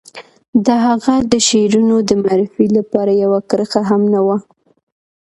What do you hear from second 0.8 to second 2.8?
هغه د شعرونو د معرفي